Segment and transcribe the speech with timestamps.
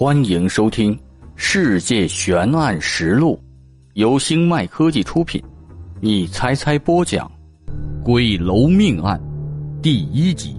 [0.00, 0.94] 欢迎收听
[1.34, 3.34] 《世界悬案实录》，
[3.94, 5.42] 由星脉科技出品。
[6.00, 7.28] 你猜猜播讲
[8.04, 9.20] 《鬼楼命案》
[9.82, 10.56] 第一集。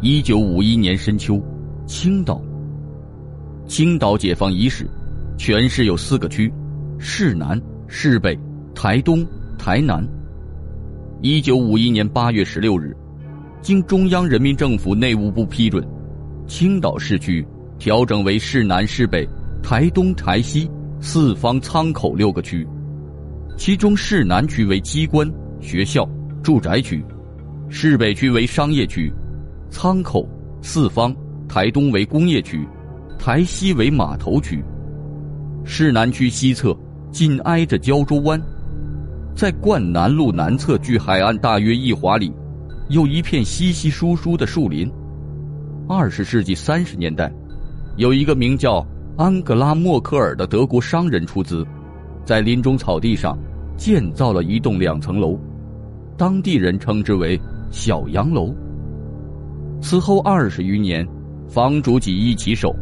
[0.00, 1.38] 一九五一年深秋，
[1.86, 2.40] 青岛。
[3.66, 4.88] 青岛解放伊始，
[5.36, 6.50] 全市有四个区：
[6.98, 8.34] 市南、市北、
[8.74, 9.22] 台东、
[9.58, 10.02] 台南。
[11.20, 12.96] 一九五一年八月十六日，
[13.60, 15.86] 经中央人民政府内务部批准，
[16.46, 17.46] 青岛市区。
[17.78, 19.28] 调整为市南、市北、
[19.62, 20.68] 台东、台西
[21.00, 22.66] 四方仓口六个区，
[23.56, 25.30] 其中市南区为机关、
[25.60, 26.08] 学校、
[26.42, 27.04] 住宅区，
[27.68, 29.12] 市北区为商业区，
[29.70, 30.26] 仓口、
[30.62, 31.14] 四方、
[31.48, 32.66] 台东为工业区，
[33.18, 34.64] 台西为码头区。
[35.64, 36.76] 市南区西侧
[37.10, 38.40] 紧挨着胶州湾，
[39.34, 42.32] 在灌南路南侧距海岸大约一华里，
[42.88, 44.90] 有一片稀稀疏疏的树林。
[45.88, 47.30] 二十世纪三十年代。
[47.96, 48.86] 有一个名叫
[49.16, 51.66] 安格拉默克尔的德国商人出资，
[52.26, 53.38] 在林中草地上
[53.78, 55.38] 建造了一栋两层楼，
[56.16, 57.40] 当地人称之为
[57.72, 58.54] “小洋楼”。
[59.80, 61.06] 此后二十余年，
[61.48, 62.74] 房主几易其手，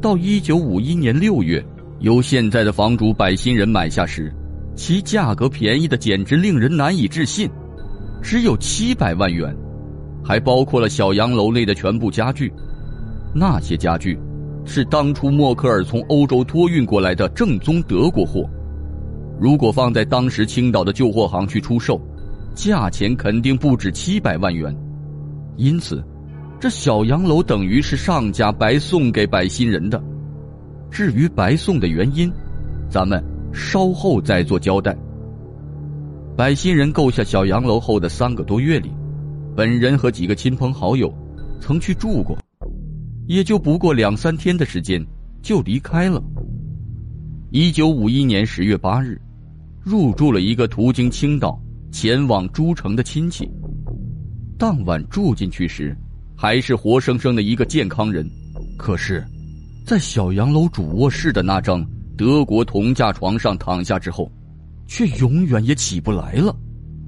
[0.00, 1.62] 到一九五一年六月，
[2.00, 4.32] 由现在的房主百新人买下时，
[4.74, 7.46] 其价格便宜的简直令人难以置信，
[8.22, 9.54] 只有七百万元，
[10.24, 12.50] 还包括了小洋楼内的全部家具。
[13.34, 14.18] 那些家具，
[14.64, 18.48] 是当初默克尔从欧洲托运过来的正宗德国货。
[19.40, 22.00] 如果放在当时青岛的旧货行去出售，
[22.54, 24.74] 价钱肯定不止七百万元。
[25.56, 26.02] 因此，
[26.60, 30.00] 这小洋楼等于是上家白送给百新人的。
[30.88, 32.32] 至于白送的原因，
[32.88, 33.20] 咱们
[33.52, 34.96] 稍后再做交代。
[36.36, 38.92] 百新人购下小洋楼后的三个多月里，
[39.56, 41.12] 本人和几个亲朋好友
[41.60, 42.38] 曾去住过。
[43.26, 45.04] 也就不过两三天的时间，
[45.42, 46.22] 就离开了。
[47.50, 49.20] 一九五一年十月八日，
[49.82, 51.60] 入住了一个途经青岛
[51.92, 53.48] 前往诸城的亲戚。
[54.58, 55.96] 当晚住进去时，
[56.36, 58.28] 还是活生生的一个健康人，
[58.76, 59.24] 可是，
[59.86, 61.84] 在小洋楼主卧室的那张
[62.16, 64.30] 德国铜架床上躺下之后，
[64.86, 66.54] 却永远也起不来了。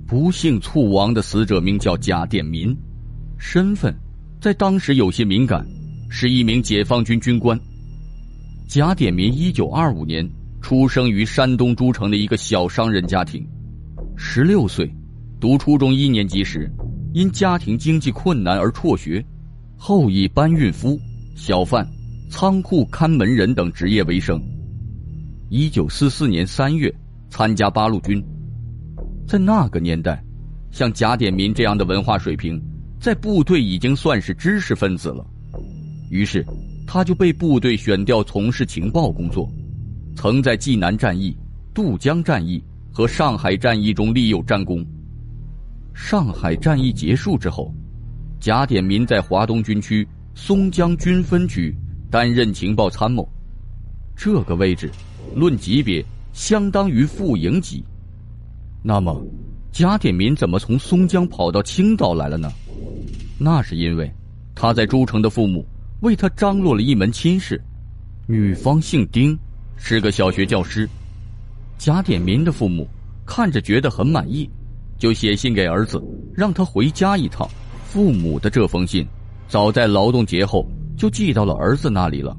[0.06, 2.76] 不幸猝亡的死者名叫贾殿民，
[3.38, 3.94] 身份
[4.40, 5.66] 在当时有些敏感。
[6.08, 7.58] 是一名解放军军官。
[8.68, 10.28] 贾典民一九二五年
[10.60, 13.46] 出生于山东诸城的一个小商人家庭。
[14.16, 14.90] 十六岁，
[15.38, 16.70] 读初中一年级时，
[17.12, 19.24] 因家庭经济困难而辍学，
[19.76, 20.98] 后以搬运夫、
[21.34, 21.86] 小贩、
[22.30, 24.40] 仓库看门人等职业为生。
[25.48, 26.92] 一九四四年三月，
[27.30, 28.24] 参加八路军。
[29.28, 30.22] 在那个年代，
[30.70, 32.60] 像贾典民这样的文化水平，
[32.98, 35.24] 在部队已经算是知识分子了。
[36.08, 36.44] 于是，
[36.86, 39.50] 他就被部队选调从事情报工作，
[40.14, 41.36] 曾在济南战役、
[41.74, 42.62] 渡江战役
[42.92, 44.84] 和上海战役中立有战功。
[45.92, 47.74] 上海战役结束之后，
[48.38, 51.74] 贾典民在华东军区松江军分局
[52.10, 53.28] 担任情报参谋，
[54.14, 54.90] 这个位置，
[55.34, 57.84] 论级别相当于副营级。
[58.82, 59.20] 那么，
[59.72, 62.48] 贾典民怎么从松江跑到青岛来了呢？
[63.38, 64.08] 那是因为
[64.54, 65.66] 他在诸城的父母。
[66.00, 67.60] 为他张罗了一门亲事，
[68.26, 69.38] 女方姓丁，
[69.76, 70.88] 是个小学教师。
[71.78, 72.86] 贾典民的父母
[73.24, 74.48] 看着觉得很满意，
[74.98, 76.02] 就写信给儿子，
[76.34, 77.48] 让他回家一趟。
[77.84, 79.06] 父母的这封信，
[79.48, 80.66] 早在劳动节后
[80.98, 82.36] 就寄到了儿子那里了。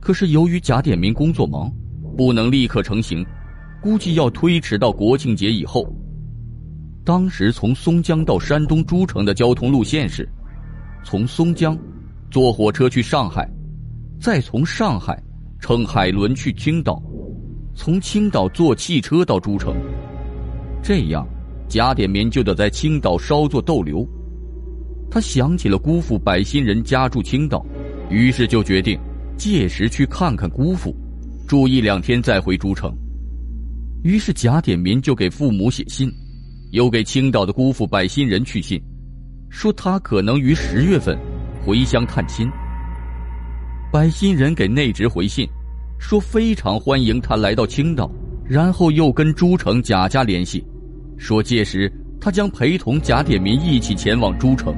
[0.00, 1.72] 可是由于贾典民工作忙，
[2.16, 3.24] 不能立刻成行，
[3.80, 5.86] 估计要推迟到国庆节以后。
[7.04, 10.28] 当时从松江到山东诸城的交通路线是，
[11.04, 11.78] 从松江。
[12.32, 13.46] 坐火车去上海，
[14.18, 15.22] 再从上海
[15.60, 16.98] 乘海轮去青岛，
[17.74, 19.76] 从青岛坐汽车到诸城。
[20.82, 21.28] 这样，
[21.68, 24.08] 贾典民就得在青岛稍作逗留。
[25.10, 27.62] 他想起了姑父百新人家住青岛，
[28.08, 28.98] 于是就决定
[29.36, 30.96] 届时去看看姑父，
[31.46, 32.90] 住一两天再回诸城。
[34.04, 36.10] 于是贾典民就给父母写信，
[36.70, 38.82] 又给青岛的姑父百新人去信，
[39.50, 41.14] 说他可能于十月份。
[41.64, 42.50] 回乡探亲，
[43.92, 45.48] 百新人给内侄回信，
[45.96, 48.10] 说非常欢迎他来到青岛，
[48.44, 50.64] 然后又跟诸城贾家联系，
[51.16, 54.74] 说届时他将陪同贾典民一起前往诸城。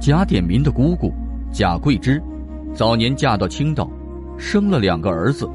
[0.00, 1.14] 贾典民的姑姑
[1.52, 2.20] 贾桂芝，
[2.74, 3.88] 早年嫁到青岛，
[4.36, 5.48] 生了两个儿子，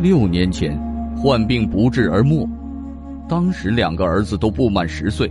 [0.00, 0.76] 六年前
[1.16, 2.44] 患病不治而没。
[3.28, 5.30] 当时两个儿子都不满十岁，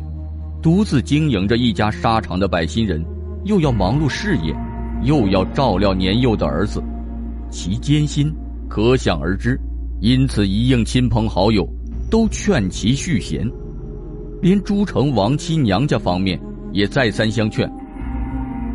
[0.62, 3.06] 独自经营着一家纱厂的百新人。
[3.46, 4.56] 又要忙碌事业，
[5.04, 6.84] 又要照料年幼的儿子，
[7.50, 8.34] 其艰辛
[8.68, 9.60] 可想而知。
[10.02, 11.68] 因此，一应亲朋好友
[12.10, 13.46] 都劝其续弦，
[14.42, 16.40] 连朱成王妻娘家方面
[16.72, 17.70] 也再三相劝。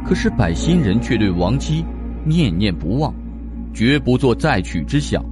[0.05, 1.82] 可是百心人却对王妻
[2.25, 3.14] 念念不忘，
[3.72, 5.25] 绝不做再娶之想。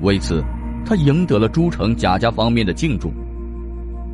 [0.00, 0.42] 为此，
[0.84, 3.12] 他赢得了朱成贾家方面的敬重。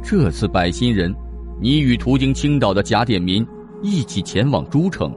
[0.02, 1.14] 这次百心人
[1.60, 3.46] 你与途经青岛的贾典民
[3.82, 5.14] 一起前往诸城，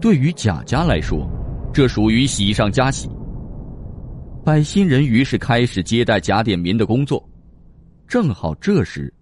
[0.00, 1.26] 对于贾家来说，
[1.72, 3.08] 这属于喜上加喜。
[4.44, 7.26] 百心人于是开始接待贾点民的工作。
[8.06, 9.12] 正好这时，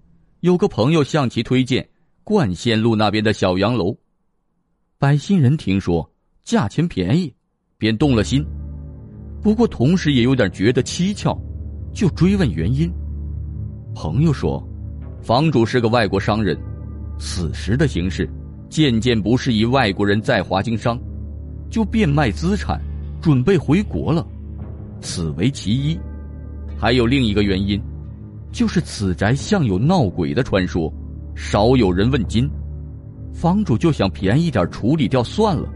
[0.40, 1.88] 有个朋友向其推荐
[2.24, 3.96] 冠县路那边的小洋楼。
[4.98, 6.08] 百心人听说
[6.42, 7.32] 价钱便宜，
[7.78, 8.44] 便动了心。
[9.40, 11.38] 不过同时也有点觉得蹊跷，
[11.92, 12.92] 就追问原因。
[13.94, 14.62] 朋友说，
[15.22, 16.58] 房主是个外国商人，
[17.18, 18.28] 此时的形势
[18.74, 20.98] 渐渐不适宜外国人在华经商，
[21.70, 22.80] 就变卖资产，
[23.22, 24.26] 准备回国了。
[25.00, 25.96] 此为其一，
[26.76, 27.80] 还有另一个原因，
[28.50, 30.92] 就是此宅像有闹鬼的传说，
[31.36, 32.50] 少有人问津，
[33.32, 35.68] 房主就想便宜点处理掉算了。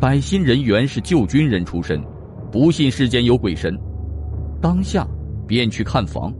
[0.00, 2.02] 百心人原是旧军人出身，
[2.50, 3.78] 不信世间有鬼神，
[4.58, 5.06] 当下
[5.46, 6.32] 便去看房，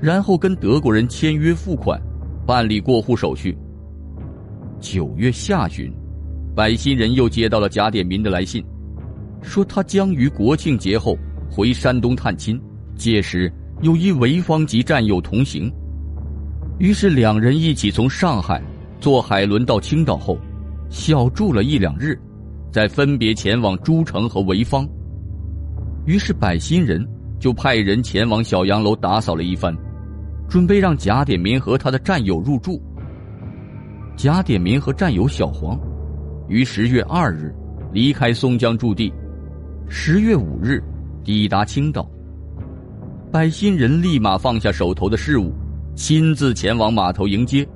[0.00, 2.00] 然后跟德国人签约付款，
[2.46, 3.54] 办理过户手续。
[4.82, 5.90] 九月下旬，
[6.56, 8.62] 百心人又接到了贾典民的来信。
[9.40, 11.16] 说他将于国庆节后
[11.48, 12.60] 回山东探亲，
[12.96, 13.50] 届时
[13.80, 15.72] 有一潍坊籍战友同行。
[16.78, 18.60] 于是两人一起从上海
[19.00, 20.36] 坐海轮到青岛后，
[20.90, 22.18] 小住了一两日，
[22.72, 24.86] 再分别前往诸城和潍坊。
[26.06, 27.08] 于是百心人
[27.38, 29.72] 就派人前往小洋楼打扫了一番，
[30.48, 32.82] 准备让贾典民和他的战友入住。
[34.16, 35.78] 贾典民和战友小黄，
[36.48, 37.52] 于十月二日
[37.92, 39.12] 离开松江驻地。
[39.88, 40.82] 十月五日，
[41.24, 42.08] 抵达青岛。
[43.32, 45.52] 百心人立马放下手头的事务，
[45.94, 47.66] 亲自前往码头迎接。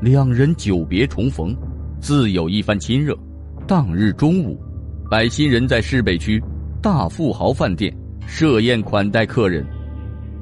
[0.00, 1.56] 两人久别重逢，
[2.00, 3.16] 自有一番亲热。
[3.66, 4.58] 当日中午，
[5.10, 6.42] 百心人在市北区
[6.82, 7.94] 大富豪饭店
[8.26, 9.64] 设宴款待客人，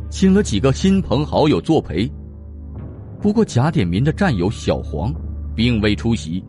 [0.08, 2.10] 请了几个亲朋好友作陪。
[3.20, 5.14] 不过贾典民的战友小黄
[5.54, 6.42] 并未出席，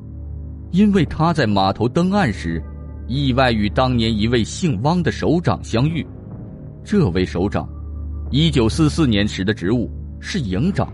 [0.71, 2.61] 因为他在码头登岸时。
[3.07, 6.05] 意外与当年一位姓汪的首长相遇，
[6.81, 7.67] 这位首长，
[8.29, 9.91] 一九四四年时的职务
[10.21, 10.87] 是营长，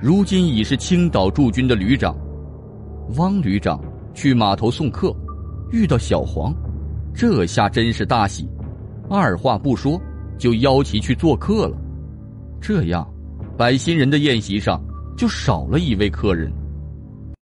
[0.00, 2.16] 如今已是青岛驻军的旅长。
[3.16, 3.78] 汪旅长
[4.14, 5.14] 去码头送客，
[5.70, 6.54] 遇到小黄，
[7.12, 8.48] 这下真是大喜，
[9.10, 10.00] 二话不说
[10.38, 11.76] 就邀其去做客了。
[12.58, 13.06] 这样，
[13.54, 14.82] 百新人的宴席上
[15.16, 16.63] 就少了一位客人。